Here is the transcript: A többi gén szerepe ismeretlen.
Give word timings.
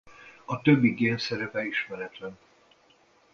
A 0.45 0.61
többi 0.61 0.89
gén 0.93 1.17
szerepe 1.17 1.65
ismeretlen. 1.65 2.37